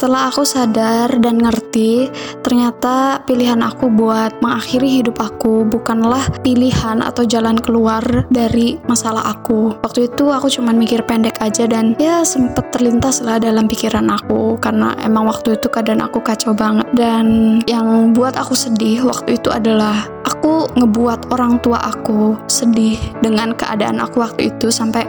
setelah 0.00 0.32
aku 0.32 0.48
sadar 0.48 1.12
dan 1.20 1.36
ngerti, 1.36 2.08
ternyata 2.40 3.20
pilihan 3.28 3.60
aku 3.60 3.92
buat 3.92 4.32
mengakhiri 4.40 5.04
hidup 5.04 5.20
aku 5.20 5.68
bukanlah 5.68 6.24
pilihan 6.40 7.04
atau 7.04 7.20
jalan 7.28 7.60
keluar 7.60 8.00
dari 8.32 8.80
masalah 8.88 9.28
aku. 9.28 9.76
Waktu 9.84 10.08
itu 10.08 10.32
aku 10.32 10.48
cuman 10.48 10.80
mikir 10.80 11.04
pendek 11.04 11.36
aja 11.44 11.68
dan 11.68 11.92
ya 12.00 12.24
sempet 12.24 12.72
terlintas 12.72 13.20
lah 13.20 13.36
dalam 13.36 13.68
pikiran 13.68 14.08
aku 14.08 14.56
karena 14.56 14.96
emang 15.04 15.28
waktu 15.28 15.60
itu 15.60 15.68
keadaan 15.68 16.00
aku 16.00 16.24
kacau 16.24 16.56
banget. 16.56 16.88
Dan 16.96 17.60
yang 17.68 18.16
buat 18.16 18.40
aku 18.40 18.56
sedih 18.56 19.04
waktu 19.04 19.36
itu 19.36 19.52
adalah 19.52 20.08
aku 20.24 20.64
ngebuat 20.80 21.28
orang 21.28 21.60
tua 21.60 21.76
aku 21.76 22.40
sedih 22.48 22.96
dengan 23.20 23.52
keadaan 23.52 24.00
aku 24.00 24.24
waktu 24.24 24.48
itu 24.48 24.72
sampai 24.72 25.04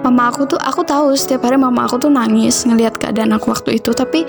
mama 0.00 0.32
aku 0.32 0.48
tuh 0.48 0.58
aku 0.60 0.80
tahu 0.84 1.12
setiap 1.12 1.44
hari 1.44 1.60
mama 1.60 1.84
aku 1.84 2.00
tuh 2.00 2.12
nangis 2.12 2.64
ngelihat 2.64 2.96
keadaan 2.96 3.36
aku 3.36 3.52
waktu 3.52 3.76
itu 3.76 3.92
tapi 3.92 4.24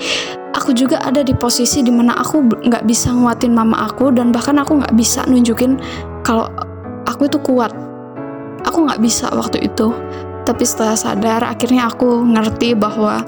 aku 0.52 0.76
juga 0.76 1.00
ada 1.00 1.24
di 1.24 1.32
posisi 1.32 1.80
di 1.80 1.90
mana 1.90 2.12
aku 2.16 2.44
nggak 2.44 2.84
bisa 2.84 3.10
nguatin 3.10 3.56
mama 3.56 3.88
aku 3.88 4.12
dan 4.12 4.30
bahkan 4.30 4.60
aku 4.60 4.78
nggak 4.78 4.94
bisa 4.94 5.24
nunjukin 5.24 5.80
kalau 6.22 6.46
aku 7.06 7.26
itu 7.26 7.38
kuat. 7.42 7.72
Aku 8.62 8.86
nggak 8.86 9.02
bisa 9.02 9.28
waktu 9.34 9.66
itu. 9.66 9.90
Tapi 10.42 10.62
setelah 10.66 10.98
sadar 10.98 11.40
akhirnya 11.46 11.90
aku 11.90 12.22
ngerti 12.26 12.74
bahwa 12.74 13.22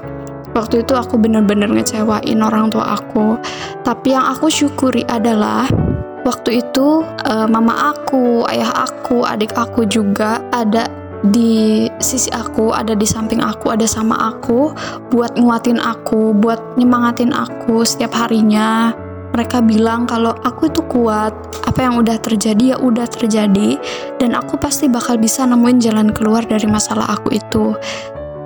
waktu 0.55 0.83
itu 0.83 0.95
aku 0.95 1.19
bener-bener 1.19 1.67
ngecewain 1.67 2.39
orang 2.39 2.71
tua 2.71 2.99
aku. 2.99 3.39
Tapi 3.83 4.15
yang 4.15 4.25
aku 4.31 4.47
syukuri 4.47 5.03
adalah 5.07 5.67
waktu 6.23 6.63
itu 6.63 7.03
uh, 7.03 7.47
mama 7.47 7.93
aku 7.95 8.43
ayah 8.49 8.87
aku 8.87 9.23
adik 9.27 9.53
aku 9.55 9.85
juga 9.87 10.41
ada 10.51 10.89
di 11.29 11.85
sisi 11.97 12.29
aku, 12.33 12.75
ada 12.75 12.93
di 12.93 13.07
samping 13.07 13.41
aku, 13.41 13.73
ada 13.73 13.85
sama 13.87 14.13
aku 14.33 14.73
buat 15.09 15.33
nguatin 15.37 15.81
aku, 15.81 16.35
buat 16.37 16.59
nyemangatin 16.77 17.33
aku 17.33 17.85
setiap 17.85 18.13
harinya. 18.17 18.93
Mereka 19.35 19.67
bilang 19.67 20.07
kalau 20.07 20.31
aku 20.47 20.71
itu 20.71 20.79
kuat, 20.87 21.35
apa 21.75 21.91
yang 21.91 21.99
udah 21.99 22.15
terjadi 22.23 22.71
ya 22.71 22.77
udah 22.79 23.03
terjadi 23.03 23.75
dan 24.15 24.31
aku 24.31 24.55
pasti 24.55 24.87
bakal 24.87 25.19
bisa 25.19 25.43
nemuin 25.43 25.83
jalan 25.83 26.07
keluar 26.15 26.47
dari 26.47 26.63
masalah 26.71 27.03
aku 27.19 27.35
itu 27.35 27.75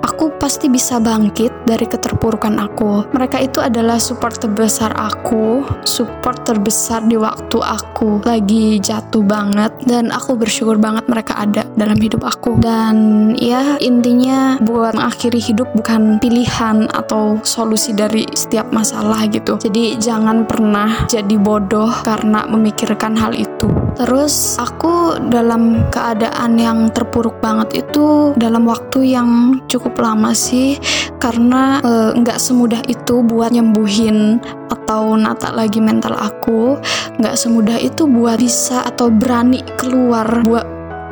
aku 0.04 0.32
pasti 0.40 0.68
bisa 0.72 0.98
bangkit 1.00 1.52
dari 1.68 1.84
keterpurukan 1.84 2.56
aku. 2.60 3.08
Mereka 3.12 3.38
itu 3.44 3.58
adalah 3.60 4.00
support 4.00 4.40
terbesar 4.40 4.92
aku, 4.96 5.64
support 5.84 6.44
terbesar 6.44 7.04
di 7.04 7.16
waktu 7.20 7.58
aku 7.60 8.24
lagi 8.24 8.80
jatuh 8.80 9.24
banget 9.24 9.72
dan 9.84 10.08
aku 10.12 10.36
bersyukur 10.36 10.80
banget 10.80 11.04
mereka 11.06 11.36
ada 11.36 11.64
dalam 11.76 11.96
hidup 12.00 12.24
aku. 12.24 12.56
Dan 12.60 12.96
ya 13.36 13.76
intinya 13.80 14.56
buat 14.64 14.96
mengakhiri 14.96 15.40
hidup 15.40 15.68
bukan 15.76 16.18
pilihan 16.18 16.88
atau 16.92 17.38
solusi 17.44 17.92
dari 17.92 18.24
setiap 18.32 18.72
masalah 18.72 19.24
gitu. 19.28 19.60
Jadi 19.60 20.00
jangan 20.00 20.48
pernah 20.48 21.06
jadi 21.06 21.36
bodoh 21.36 21.92
karena 22.04 22.48
memikirkan 22.48 23.16
hal 23.16 23.36
itu. 23.36 23.68
Terus 24.00 24.56
aku 24.56 25.18
dalam 25.28 25.84
keadaan 25.92 26.56
yang 26.56 26.88
terpuruk 26.88 27.36
banget 27.44 27.84
itu 27.84 28.32
dalam 28.38 28.64
waktu 28.64 29.12
yang 29.12 29.60
cukup 29.68 29.89
lama 29.98 30.30
sih 30.36 30.78
karena 31.20 31.80
eh, 31.82 32.10
nggak 32.16 32.38
e, 32.38 32.42
semudah 32.42 32.82
itu 32.88 33.24
buat 33.24 33.52
nyembuhin 33.52 34.40
atau 34.70 35.14
nata 35.14 35.52
lagi 35.52 35.78
mental 35.78 36.16
aku. 36.16 36.80
Nggak 37.20 37.36
semudah 37.36 37.76
itu 37.76 38.08
buat 38.08 38.40
bisa 38.40 38.86
atau 38.86 39.12
berani 39.12 39.60
keluar 39.76 40.26
buat 40.46 40.66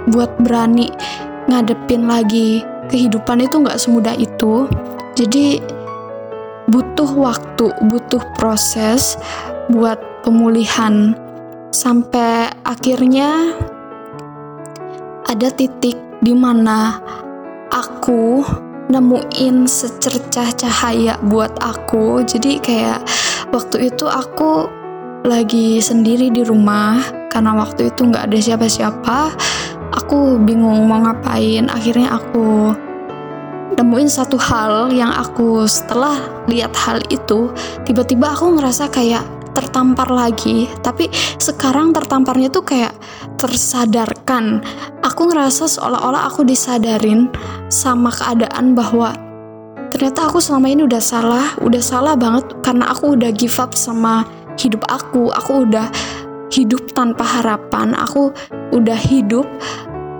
buat 0.09 0.33
berani 0.41 0.89
ngadepin 1.49 2.09
lagi 2.09 2.65
kehidupan 2.89 3.45
itu 3.45 3.61
nggak 3.61 3.79
semudah 3.79 4.17
itu. 4.17 4.69
Jadi 5.15 5.61
butuh 6.69 7.11
waktu 7.17 7.73
butuh 7.89 8.23
proses 8.37 9.17
buat 9.69 10.01
pemulihan. 10.25 11.13
Sampai 11.69 12.49
akhirnya 12.65 13.53
ada 15.29 15.53
titik 15.53 16.01
di 16.25 16.33
mana 16.33 16.97
aku 17.69 18.41
nemuin 18.89 19.69
secercah 19.69 20.49
cahaya 20.57 21.21
buat 21.29 21.53
aku. 21.61 22.25
Jadi 22.25 22.59
kayak 22.59 23.05
waktu 23.53 23.93
itu 23.93 24.09
aku 24.09 24.69
lagi 25.29 25.79
sendiri 25.79 26.33
di 26.33 26.41
rumah 26.41 27.05
karena 27.29 27.53
waktu 27.53 27.93
itu 27.93 28.09
nggak 28.09 28.33
ada 28.33 28.39
siapa-siapa. 28.41 29.19
Aku 30.05 30.41
bingung 30.41 30.89
mau 30.89 31.05
ngapain. 31.05 31.69
Akhirnya 31.69 32.17
aku 32.17 32.73
nemuin 33.77 34.11
satu 34.11 34.41
hal 34.41 34.91
yang 34.91 35.13
aku 35.13 35.69
setelah 35.69 36.17
lihat 36.49 36.73
hal 36.75 36.99
itu 37.13 37.53
tiba-tiba 37.85 38.33
aku 38.33 38.57
ngerasa 38.57 38.89
kayak 38.89 39.23
tertampar 39.53 40.09
lagi. 40.09 40.71
Tapi 40.81 41.11
sekarang 41.37 41.93
tertamparnya 41.93 42.49
tuh 42.49 42.65
kayak 42.65 42.95
tersadarkan 44.29 44.61
aku 45.01 45.33
ngerasa 45.33 45.65
seolah-olah 45.65 46.29
aku 46.29 46.45
disadarin 46.45 47.33
sama 47.73 48.13
keadaan 48.13 48.77
bahwa 48.77 49.17
ternyata 49.89 50.29
aku 50.29 50.37
selama 50.37 50.69
ini 50.69 50.85
udah 50.85 51.01
salah 51.01 51.57
udah 51.65 51.81
salah 51.81 52.13
banget 52.13 52.45
karena 52.61 52.93
aku 52.93 53.17
udah 53.17 53.33
give 53.33 53.57
up 53.57 53.73
sama 53.73 54.29
hidup 54.61 54.85
aku. 54.93 55.33
Aku 55.33 55.65
udah 55.65 55.89
hidup 56.53 56.93
tanpa 56.93 57.25
harapan 57.25 57.97
aku 57.97 58.29
udah 58.77 59.01
hidup 59.01 59.49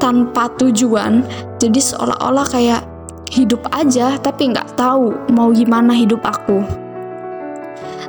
tanpa 0.01 0.49
tujuan. 0.57 1.21
Jadi 1.61 1.77
seolah-olah 1.77 2.49
kayak 2.49 2.83
hidup 3.29 3.61
aja 3.77 4.17
tapi 4.17 4.57
nggak 4.57 4.73
tahu 4.73 5.13
mau 5.37 5.53
gimana 5.53 5.93
hidup 5.93 6.25
aku. 6.25 6.65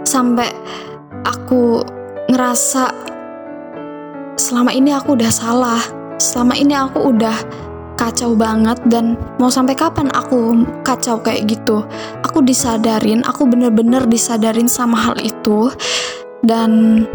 Sampai 0.08 0.48
aku 1.28 1.84
ngerasa 2.32 3.09
selama 4.50 4.74
ini 4.74 4.90
aku 4.98 5.14
udah 5.14 5.30
salah, 5.30 5.78
selama 6.18 6.58
ini 6.58 6.74
aku 6.74 7.14
udah 7.14 7.38
kacau 8.02 8.34
banget 8.34 8.82
dan 8.90 9.14
mau 9.38 9.54
sampai 9.54 9.78
kapan 9.78 10.10
aku 10.10 10.66
kacau 10.82 11.22
kayak 11.22 11.54
gitu. 11.54 11.86
Aku 12.26 12.42
disadarin, 12.42 13.22
aku 13.30 13.46
bener-bener 13.46 14.10
disadarin 14.10 14.66
sama 14.66 14.98
hal 14.98 15.22
itu. 15.22 15.70
Dan 16.42 17.06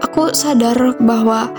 aku 0.00 0.32
sadar 0.32 0.96
bahwa 1.04 1.52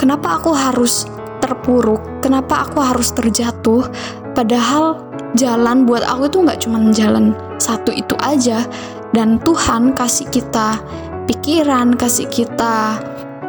kenapa 0.00 0.40
aku 0.40 0.56
harus 0.56 1.04
terpuruk, 1.44 2.00
kenapa 2.24 2.64
aku 2.64 2.80
harus 2.80 3.12
terjatuh, 3.12 3.84
padahal 4.32 5.04
jalan 5.36 5.84
buat 5.84 6.08
aku 6.08 6.32
itu 6.32 6.38
nggak 6.40 6.60
cuma 6.64 6.88
jalan 6.96 7.36
satu 7.60 7.92
itu 7.92 8.16
aja. 8.24 8.64
Dan 9.12 9.36
Tuhan 9.44 9.92
kasih 9.92 10.32
kita 10.32 10.80
pikiran, 11.28 11.92
kasih 12.00 12.24
kita 12.32 12.96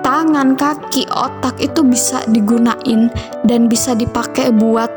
tangan, 0.10 0.58
kaki, 0.58 1.06
otak 1.14 1.62
itu 1.62 1.86
bisa 1.86 2.26
digunain 2.34 3.14
dan 3.46 3.70
bisa 3.70 3.94
dipakai 3.94 4.50
buat 4.50 4.90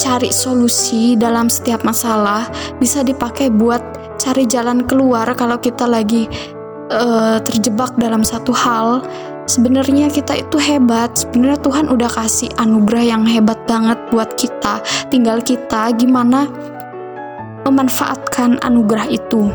cari 0.00 0.32
solusi 0.32 1.20
dalam 1.20 1.52
setiap 1.52 1.84
masalah, 1.84 2.48
bisa 2.80 3.04
dipakai 3.04 3.52
buat 3.52 3.84
cari 4.16 4.48
jalan 4.48 4.88
keluar 4.88 5.28
kalau 5.36 5.60
kita 5.60 5.84
lagi 5.84 6.24
uh, 6.96 7.36
terjebak 7.44 7.92
dalam 8.00 8.24
satu 8.24 8.56
hal. 8.56 9.04
Sebenarnya 9.44 10.08
kita 10.08 10.40
itu 10.40 10.56
hebat. 10.56 11.12
Sebenarnya 11.20 11.60
Tuhan 11.60 11.92
udah 11.92 12.08
kasih 12.08 12.48
anugerah 12.56 13.04
yang 13.04 13.28
hebat 13.28 13.60
banget 13.68 14.00
buat 14.08 14.32
kita. 14.40 14.80
Tinggal 15.12 15.44
kita 15.44 15.92
gimana 16.00 16.48
memanfaatkan 17.68 18.64
anugerah 18.64 19.12
itu 19.12 19.52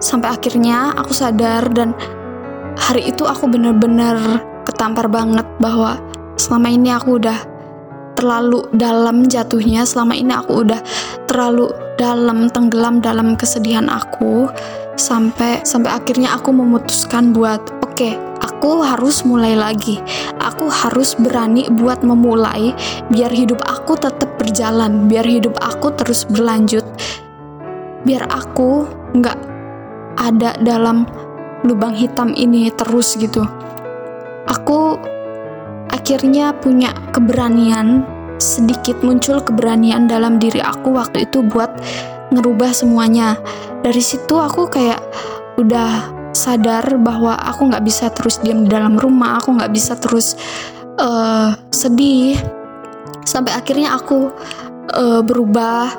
sampai 0.00 0.32
akhirnya 0.32 0.96
aku 0.96 1.12
sadar 1.12 1.68
dan 1.76 1.92
hari 2.80 3.12
itu 3.12 3.28
aku 3.28 3.46
bener-bener 3.46 4.16
ketampar 4.64 5.06
banget 5.06 5.44
bahwa 5.60 6.00
selama 6.40 6.68
ini 6.72 6.90
aku 6.90 7.20
udah 7.20 7.38
terlalu 8.16 8.64
dalam 8.76 9.28
jatuhnya 9.28 9.84
selama 9.84 10.12
ini 10.16 10.32
aku 10.32 10.64
udah 10.66 10.80
terlalu 11.24 11.72
dalam 11.96 12.48
tenggelam 12.52 13.00
dalam 13.00 13.36
kesedihan 13.36 13.88
aku 13.88 14.48
sampai 14.96 15.64
sampai 15.64 15.92
akhirnya 15.92 16.36
aku 16.36 16.52
memutuskan 16.52 17.32
buat 17.32 17.60
oke 17.80 17.96
okay, 17.96 18.12
aku 18.40 18.84
harus 18.84 19.24
mulai 19.24 19.56
lagi. 19.56 20.00
Aku 20.40 20.68
harus 20.68 21.16
berani 21.16 21.68
buat 21.72 22.04
memulai 22.04 22.72
biar 23.08 23.32
hidup 23.32 23.60
aku 23.64 23.96
tetap 23.96 24.28
berjalan 24.40 25.08
biar 25.08 25.24
hidup 25.24 25.56
aku 25.60 25.92
terus 25.96 26.24
berlanjut 26.28 26.84
biar 28.04 28.24
aku 28.32 28.88
nggak 29.16 29.36
ada 30.16 30.56
dalam 30.64 31.04
lubang 31.64 31.92
hitam 31.92 32.32
ini 32.32 32.72
terus 32.72 33.16
gitu. 33.16 33.44
Aku 34.48 34.96
akhirnya 35.90 36.56
punya 36.56 36.94
keberanian 37.12 38.06
sedikit 38.40 39.04
muncul 39.04 39.38
keberanian 39.44 40.08
dalam 40.08 40.40
diri 40.40 40.64
aku 40.64 40.96
waktu 40.96 41.28
itu 41.28 41.44
buat 41.44 41.70
ngerubah 42.32 42.72
semuanya. 42.72 43.36
Dari 43.84 44.00
situ 44.00 44.40
aku 44.40 44.66
kayak 44.70 45.00
udah 45.60 46.08
sadar 46.32 46.84
bahwa 46.96 47.36
aku 47.36 47.68
nggak 47.68 47.84
bisa 47.84 48.08
terus 48.14 48.40
diam 48.40 48.64
di 48.64 48.70
dalam 48.72 48.96
rumah, 48.96 49.38
aku 49.42 49.60
nggak 49.60 49.72
bisa 49.72 49.92
terus 50.00 50.38
uh, 50.96 51.52
sedih. 51.68 52.38
Sampai 53.28 53.52
akhirnya 53.52 53.94
aku 53.94 54.32
uh, 54.96 55.20
berubah 55.20 55.92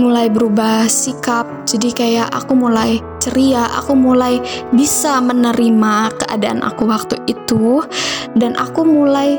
mulai 0.00 0.32
berubah 0.32 0.88
sikap. 0.88 1.68
Jadi 1.68 1.92
kayak 1.92 2.32
aku 2.32 2.56
mulai 2.56 2.96
ceria 3.20 3.68
aku 3.76 3.92
mulai 3.92 4.40
bisa 4.72 5.20
menerima 5.20 6.08
keadaan 6.24 6.64
aku 6.64 6.88
waktu 6.88 7.20
itu. 7.28 7.84
Dan 8.32 8.56
aku 8.56 8.88
mulai 8.88 9.36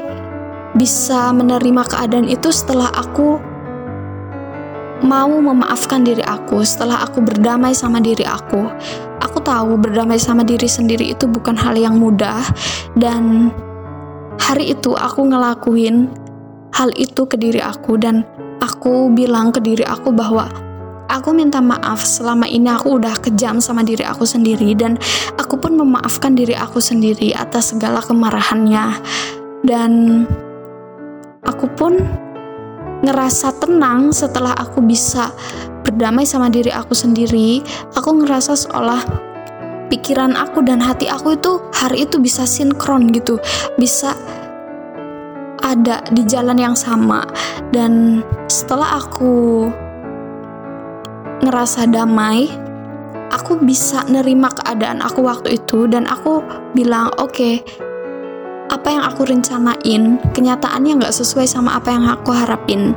bisa 0.78 1.34
menerima 1.34 1.84
keadaan 1.90 2.30
itu 2.30 2.54
setelah 2.54 2.94
aku 2.94 3.42
mau 5.02 5.34
memaafkan 5.34 6.06
diri 6.06 6.22
aku 6.22 6.62
setelah 6.62 7.02
aku 7.02 7.26
berdamai 7.26 7.74
sama 7.74 7.98
diri 7.98 8.24
aku. 8.24 8.70
Aku 9.22 9.42
tahu 9.42 9.78
berdamai 9.82 10.22
sama 10.22 10.46
diri 10.46 10.70
sendiri 10.70 11.14
itu 11.14 11.26
bukan 11.26 11.58
hal 11.58 11.74
yang 11.74 11.98
mudah. 11.98 12.46
Dan 12.94 13.50
hari 14.38 14.78
itu 14.78 14.94
aku 14.94 15.26
ngelakuin 15.26 16.10
hal 16.74 16.90
itu 16.96 17.26
ke 17.28 17.36
diri 17.38 17.60
aku 17.62 17.98
dan 18.00 18.24
aku 18.62 19.10
bilang 19.10 19.50
ke 19.50 19.60
diri 19.60 19.82
aku 19.82 20.14
bahwa 20.14 20.46
aku 21.12 21.34
minta 21.36 21.60
maaf 21.60 22.00
selama 22.00 22.48
ini 22.48 22.72
aku 22.72 23.02
udah 23.02 23.20
kejam 23.20 23.60
sama 23.60 23.84
diri 23.84 24.06
aku 24.06 24.24
sendiri 24.24 24.72
dan 24.78 24.96
aku 25.36 25.60
pun 25.60 25.76
memaafkan 25.76 26.38
diri 26.38 26.56
aku 26.56 26.80
sendiri 26.80 27.34
atas 27.36 27.74
segala 27.76 28.00
kemarahannya. 28.00 29.02
Dan 29.62 30.24
aku 31.44 31.66
pun 31.74 32.00
ngerasa 33.02 33.58
tenang 33.62 34.14
setelah 34.14 34.54
aku 34.58 34.82
bisa 34.82 35.34
berdamai 35.84 36.24
sama 36.24 36.48
diri 36.48 36.72
aku 36.72 36.94
sendiri. 36.94 37.62
Aku 37.98 38.16
ngerasa 38.22 38.58
seolah 38.58 39.02
pikiran 39.92 40.40
aku 40.40 40.64
dan 40.64 40.80
hati 40.80 41.12
aku 41.12 41.36
itu 41.36 41.60
hari 41.76 42.08
itu 42.08 42.16
bisa 42.24 42.48
sinkron 42.48 43.12
gitu 43.12 43.36
bisa 43.76 44.16
ada 45.62 46.02
di 46.12 46.26
jalan 46.26 46.58
yang 46.58 46.76
sama. 46.78 47.26
Dan 47.72 48.22
setelah 48.50 49.00
aku 49.00 49.70
ngerasa 51.42 51.90
damai 51.90 52.46
aku 53.32 53.58
bisa 53.64 54.04
nerima 54.12 54.52
keadaan 54.52 55.00
aku 55.02 55.24
waktu 55.24 55.58
itu. 55.58 55.88
Dan 55.88 56.06
aku 56.10 56.44
bilang 56.76 57.14
oke 57.18 57.32
okay, 57.32 57.56
apa 58.72 58.88
yang 58.88 59.04
aku 59.04 59.28
rencanain 59.28 60.18
kenyataannya 60.32 61.04
nggak 61.04 61.16
sesuai 61.16 61.48
sama 61.48 61.78
apa 61.80 61.92
yang 61.92 62.06
aku 62.08 62.30
harapin. 62.34 62.96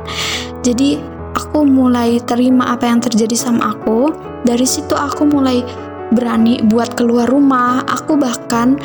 Jadi 0.65 0.97
aku 1.35 1.67
mulai 1.67 2.17
terima 2.23 2.73
apa 2.73 2.87
yang 2.87 3.03
terjadi 3.03 3.35
sama 3.35 3.75
aku. 3.75 4.09
Dari 4.45 4.65
situ 4.65 4.95
aku 4.95 5.27
mulai 5.27 5.61
berani 6.13 6.63
buat 6.65 6.95
keluar 6.95 7.27
rumah. 7.27 7.83
Aku 7.85 8.15
bahkan 8.15 8.79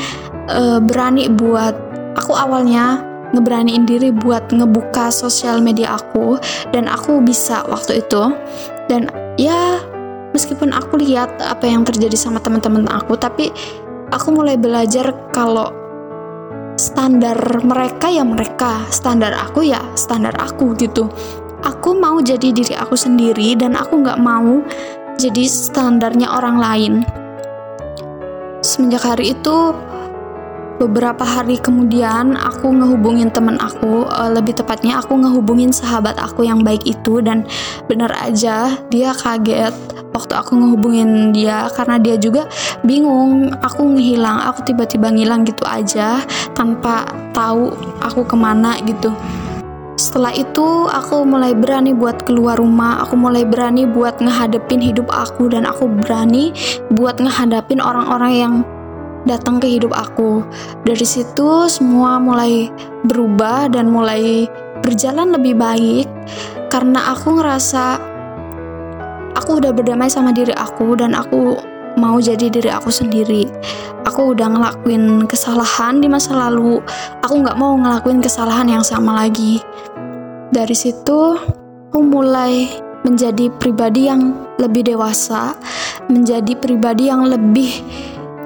uh, 0.50 0.82
berani 0.82 1.30
buat 1.30 1.72
aku 2.18 2.34
awalnya 2.34 3.09
ngeberaniin 3.34 3.86
diri 3.86 4.10
buat 4.10 4.50
ngebuka 4.50 5.10
sosial 5.10 5.62
media 5.62 5.98
aku 5.98 6.38
dan 6.74 6.90
aku 6.90 7.22
bisa 7.22 7.62
waktu 7.66 8.02
itu. 8.02 8.34
Dan 8.90 9.06
ya 9.38 9.78
meskipun 10.34 10.74
aku 10.74 10.98
lihat 10.98 11.38
apa 11.42 11.66
yang 11.66 11.86
terjadi 11.86 12.14
sama 12.18 12.42
teman-teman 12.42 12.86
aku 12.90 13.14
tapi 13.14 13.50
aku 14.10 14.34
mulai 14.34 14.58
belajar 14.58 15.14
kalau 15.30 15.70
standar 16.80 17.38
mereka 17.62 18.10
ya 18.10 18.26
mereka. 18.26 18.82
Standar 18.90 19.36
aku 19.36 19.66
ya 19.66 19.80
standar 19.94 20.34
aku 20.40 20.74
gitu. 20.78 21.06
Aku 21.60 21.92
mau 21.92 22.24
jadi 22.24 22.56
diri 22.56 22.72
aku 22.72 22.96
sendiri 22.96 23.52
dan 23.52 23.76
aku 23.76 24.00
nggak 24.00 24.16
mau 24.16 24.64
jadi 25.20 25.44
standarnya 25.44 26.32
orang 26.32 26.56
lain. 26.56 26.94
Semenjak 28.64 29.04
hari 29.04 29.36
itu 29.36 29.72
beberapa 30.80 31.20
hari 31.20 31.60
kemudian 31.60 32.40
aku 32.40 32.72
ngehubungin 32.72 33.28
temen 33.28 33.60
aku 33.60 34.08
uh, 34.08 34.32
lebih 34.32 34.56
tepatnya 34.56 34.96
aku 34.96 35.12
ngehubungin 35.20 35.68
sahabat 35.68 36.16
aku 36.16 36.48
yang 36.48 36.64
baik 36.64 36.80
itu 36.88 37.20
dan 37.20 37.44
bener 37.84 38.08
aja 38.16 38.80
dia 38.88 39.12
kaget 39.12 39.76
waktu 40.16 40.32
aku 40.32 40.56
ngehubungin 40.56 41.36
dia 41.36 41.68
karena 41.76 42.00
dia 42.00 42.16
juga 42.16 42.48
bingung 42.80 43.52
aku 43.60 43.92
ngehilang 43.92 44.40
aku 44.48 44.72
tiba-tiba 44.72 45.12
ngilang 45.12 45.44
gitu 45.44 45.68
aja 45.68 46.24
tanpa 46.56 47.04
tahu 47.36 47.76
aku 48.00 48.26
ke 48.26 48.36
mana 48.36 48.80
gitu. 48.84 49.12
Setelah 50.00 50.32
itu 50.32 50.88
aku 50.88 51.28
mulai 51.28 51.52
berani 51.52 51.92
buat 51.92 52.24
keluar 52.24 52.56
rumah 52.56 53.04
aku 53.04 53.20
mulai 53.20 53.44
berani 53.44 53.84
buat 53.84 54.16
ngehadepin 54.16 54.80
hidup 54.80 55.12
aku 55.12 55.52
dan 55.52 55.68
aku 55.68 55.86
berani 55.86 56.56
buat 56.88 57.20
ngehadapin 57.20 57.84
orang-orang 57.84 58.32
yang 58.32 58.54
datang 59.28 59.60
ke 59.60 59.66
hidup 59.68 59.92
aku. 59.92 60.44
Dari 60.84 61.04
situ 61.04 61.68
semua 61.68 62.20
mulai 62.20 62.68
berubah 63.04 63.68
dan 63.72 63.92
mulai 63.92 64.48
berjalan 64.80 65.36
lebih 65.36 65.56
baik 65.60 66.06
karena 66.72 67.12
aku 67.12 67.40
ngerasa 67.40 68.00
aku 69.36 69.60
udah 69.60 69.72
berdamai 69.74 70.08
sama 70.08 70.32
diri 70.32 70.54
aku 70.56 70.96
dan 70.96 71.12
aku 71.12 71.58
mau 71.98 72.16
jadi 72.22 72.48
diri 72.48 72.70
aku 72.70 72.88
sendiri. 72.88 73.44
Aku 74.06 74.32
udah 74.32 74.48
ngelakuin 74.48 75.28
kesalahan 75.28 76.00
di 76.00 76.08
masa 76.08 76.32
lalu. 76.48 76.80
Aku 77.20 77.44
nggak 77.44 77.58
mau 77.58 77.76
ngelakuin 77.76 78.22
kesalahan 78.24 78.70
yang 78.70 78.84
sama 78.86 79.26
lagi. 79.26 79.60
Dari 80.50 80.74
situ, 80.74 81.36
aku 81.90 81.98
mulai 82.00 82.66
menjadi 83.04 83.52
pribadi 83.60 84.08
yang 84.08 84.34
lebih 84.58 84.92
dewasa, 84.92 85.54
menjadi 86.08 86.52
pribadi 86.58 87.08
yang 87.08 87.28
lebih 87.28 87.70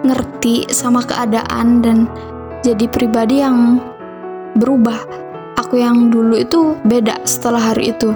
ngerti 0.04 0.68
sama 0.68 1.00
keadaan 1.02 1.80
dan 1.80 2.06
jadi 2.60 2.86
pribadi 2.86 3.40
yang 3.40 3.80
berubah. 4.60 5.24
Aku 5.58 5.80
yang 5.80 6.12
dulu 6.12 6.38
itu 6.38 6.76
beda 6.84 7.24
setelah 7.24 7.72
hari 7.72 7.94
itu, 7.94 8.12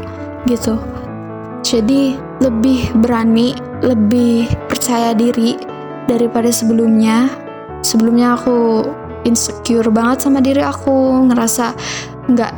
gitu. 0.47 0.77
Jadi 1.65 2.15
lebih 2.39 2.93
berani, 3.03 3.55
lebih 3.83 4.47
percaya 4.71 5.17
diri 5.17 5.59
daripada 6.07 6.53
sebelumnya. 6.53 7.31
Sebelumnya 7.83 8.35
aku 8.35 8.83
insecure 9.23 9.91
banget 9.91 10.27
sama 10.27 10.43
diri 10.43 10.63
aku, 10.63 11.29
ngerasa 11.31 11.75
nggak 12.31 12.53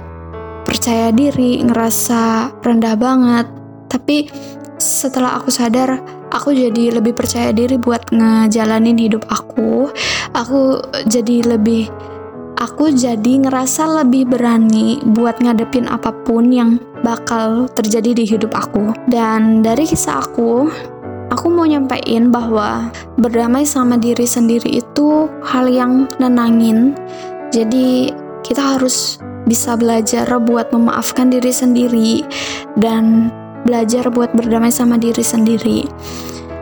percaya 0.65 1.13
diri, 1.13 1.61
ngerasa 1.65 2.53
rendah 2.65 2.97
banget. 2.97 3.47
Tapi 3.91 4.31
setelah 4.81 5.37
aku 5.37 5.53
sadar 5.53 6.20
aku 6.31 6.55
jadi 6.55 6.99
lebih 6.99 7.15
percaya 7.15 7.51
diri 7.51 7.77
buat 7.77 8.11
ngejalanin 8.15 8.99
hidup 8.99 9.27
aku. 9.31 9.91
Aku 10.35 10.79
jadi 11.11 11.43
lebih 11.47 11.91
aku 12.61 12.95
jadi 12.95 13.47
ngerasa 13.47 14.05
lebih 14.05 14.31
berani 14.31 15.01
buat 15.17 15.39
ngadepin 15.43 15.91
apa 15.91 16.15
pun 16.25 16.51
yang 16.51 16.71
bakal 17.03 17.67
terjadi 17.75 18.15
di 18.15 18.25
hidup 18.27 18.55
aku. 18.55 18.95
Dan 19.11 19.63
dari 19.67 19.87
kisah 19.87 20.23
aku 20.23 20.71
aku 21.31 21.47
mau 21.51 21.67
nyampein 21.67 22.29
bahwa 22.29 22.91
berdamai 23.19 23.63
sama 23.63 23.99
diri 23.99 24.27
sendiri 24.27 24.83
itu 24.83 25.31
hal 25.47 25.67
yang 25.71 26.07
nenangin. 26.19 26.95
Jadi 27.51 28.15
kita 28.47 28.79
harus 28.79 29.19
bisa 29.49 29.75
belajar 29.75 30.31
buat 30.47 30.71
memaafkan 30.71 31.33
diri 31.33 31.51
sendiri 31.51 32.23
dan 32.79 33.35
belajar 33.65 34.09
buat 34.09 34.33
berdamai 34.33 34.73
sama 34.73 34.97
diri 34.97 35.25
sendiri. 35.25 35.87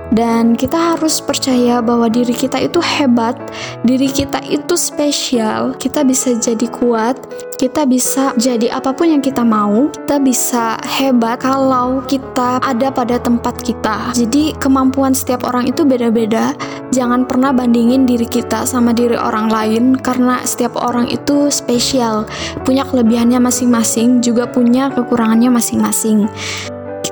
Dan 0.09 0.57
kita 0.57 0.97
harus 0.97 1.21
percaya 1.21 1.85
bahwa 1.85 2.09
diri 2.09 2.33
kita 2.33 2.57
itu 2.65 2.81
hebat, 2.81 3.37
diri 3.85 4.09
kita 4.09 4.41
itu 4.49 4.73
spesial, 4.73 5.77
kita 5.77 6.01
bisa 6.01 6.33
jadi 6.33 6.65
kuat, 6.73 7.21
kita 7.61 7.85
bisa 7.85 8.33
jadi 8.41 8.73
apa 8.73 8.97
pun 8.97 9.13
yang 9.13 9.21
kita 9.21 9.45
mau, 9.45 9.93
kita 9.93 10.17
bisa 10.17 10.81
hebat 10.89 11.45
kalau 11.45 12.01
kita 12.09 12.57
ada 12.65 12.89
pada 12.89 13.21
tempat 13.21 13.61
kita. 13.61 14.17
Jadi 14.17 14.57
kemampuan 14.57 15.13
setiap 15.13 15.45
orang 15.45 15.69
itu 15.69 15.85
beda-beda. 15.85 16.57
Jangan 16.89 17.29
pernah 17.29 17.53
bandingin 17.53 18.09
diri 18.09 18.25
kita 18.25 18.65
sama 18.65 18.97
diri 18.97 19.13
orang 19.13 19.53
lain 19.53 19.93
karena 20.01 20.41
setiap 20.49 20.73
orang 20.81 21.13
itu 21.13 21.53
spesial, 21.53 22.25
punya 22.65 22.89
kelebihannya 22.89 23.37
masing-masing, 23.45 24.25
juga 24.25 24.49
punya 24.49 24.89
kekurangannya 24.89 25.53
masing-masing 25.53 26.25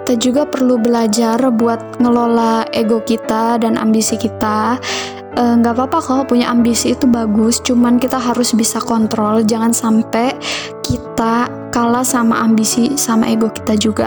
kita 0.07 0.23
juga 0.23 0.47
perlu 0.47 0.79
belajar 0.79 1.35
buat 1.51 1.99
ngelola 1.99 2.71
ego 2.71 3.03
kita 3.03 3.59
dan 3.59 3.75
ambisi 3.75 4.15
kita. 4.15 4.79
Eh, 5.35 5.55
nggak 5.59 5.75
uh, 5.75 5.79
apa-apa 5.83 5.99
kok 5.99 6.31
punya 6.31 6.47
ambisi 6.47 6.95
itu 6.95 7.11
bagus 7.11 7.59
cuman 7.59 7.99
kita 7.99 8.15
harus 8.15 8.55
bisa 8.55 8.79
kontrol. 8.79 9.43
Jangan 9.43 9.75
sampai 9.75 10.39
kita 10.87 11.51
kalah 11.75 12.07
sama 12.07 12.39
ambisi 12.39 12.95
sama 12.95 13.27
ego 13.27 13.51
kita 13.51 13.75
juga 13.75 14.07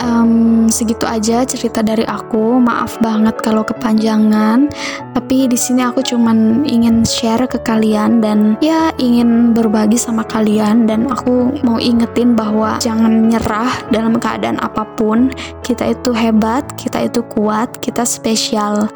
um, 0.00 0.66
segitu 0.72 1.04
aja 1.04 1.44
cerita 1.44 1.84
dari 1.84 2.06
aku. 2.06 2.60
Maaf 2.62 2.96
banget 3.02 3.36
kalau 3.44 3.66
kepanjangan, 3.66 4.70
tapi 5.12 5.50
di 5.50 5.58
sini 5.58 5.84
aku 5.84 6.00
cuman 6.00 6.64
ingin 6.64 7.04
share 7.04 7.44
ke 7.44 7.60
kalian 7.60 8.24
dan 8.24 8.56
ya 8.64 8.94
ingin 8.96 9.52
berbagi 9.52 10.00
sama 10.00 10.24
kalian 10.24 10.88
dan 10.88 11.08
aku 11.10 11.52
mau 11.66 11.76
ingetin 11.76 12.32
bahwa 12.32 12.80
jangan 12.80 13.28
nyerah 13.28 13.72
dalam 13.92 14.16
keadaan 14.16 14.56
apa 14.62 14.86
pun. 14.96 15.32
Kita 15.62 15.92
itu 15.92 16.10
hebat, 16.16 16.64
kita 16.80 17.06
itu 17.06 17.20
kuat, 17.28 17.80
kita 17.80 18.06
spesial. 18.06 18.88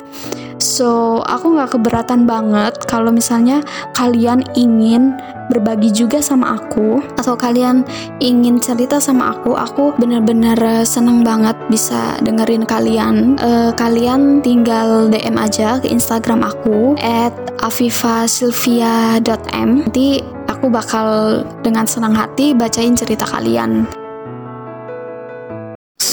So, 0.56 1.20
aku 1.24 1.56
nggak 1.56 1.76
keberatan 1.76 2.24
banget 2.24 2.80
kalau 2.88 3.12
misalnya 3.12 3.60
kalian 3.92 4.40
ingin 4.56 5.12
berbagi 5.46 5.94
juga 5.94 6.18
sama 6.18 6.58
aku 6.58 6.98
atau 7.16 7.38
kalian 7.38 7.86
ingin 8.18 8.58
cerita 8.58 8.98
sama 8.98 9.30
aku, 9.36 9.54
aku 9.54 9.94
bener-bener 9.96 10.58
seneng 10.82 11.22
banget 11.22 11.54
bisa 11.70 12.18
dengerin 12.24 12.66
kalian. 12.66 13.38
Uh, 13.38 13.70
kalian 13.78 14.42
tinggal 14.42 15.06
DM 15.08 15.38
aja 15.38 15.78
ke 15.78 15.86
Instagram 15.88 16.42
aku 16.42 16.98
at 16.98 17.32
afifasilvia.m 17.62 19.86
Nanti 19.86 20.18
aku 20.50 20.66
bakal 20.70 21.42
dengan 21.62 21.86
senang 21.86 22.14
hati 22.14 22.54
bacain 22.54 22.96
cerita 22.98 23.26
kalian. 23.26 23.86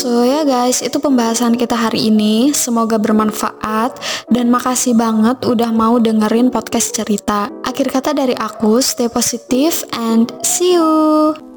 So 0.04 0.28
ya 0.28 0.44
guys, 0.44 0.84
itu 0.84 1.00
pembahasan 1.00 1.56
kita 1.56 1.80
hari 1.80 2.12
ini. 2.12 2.52
Semoga 2.52 3.00
bermanfaat 3.00 3.96
dan 4.28 4.52
makasih 4.52 5.00
banget 5.00 5.40
udah 5.48 5.72
mau 5.72 5.96
dengerin 5.96 6.52
podcast 6.52 6.92
cerita. 6.92 7.48
Akhir 7.64 7.88
kata 7.88 8.12
dari 8.12 8.36
aku, 8.36 8.84
stay 8.84 9.08
positive 9.08 9.88
and 9.96 10.28
see 10.44 10.76
you. 10.76 11.53